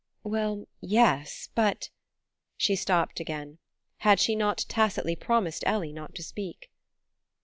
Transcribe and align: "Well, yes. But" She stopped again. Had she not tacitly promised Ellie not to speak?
"Well, 0.23 0.67
yes. 0.79 1.49
But" 1.53 1.91
She 2.57 2.75
stopped 2.75 3.19
again. 3.19 3.59
Had 3.97 4.19
she 4.19 4.35
not 4.35 4.65
tacitly 4.67 5.15
promised 5.15 5.61
Ellie 5.67 5.93
not 5.93 6.15
to 6.15 6.23
speak? 6.23 6.71